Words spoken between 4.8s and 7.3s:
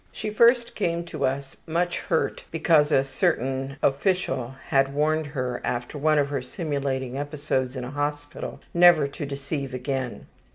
warned her, after one of her simulating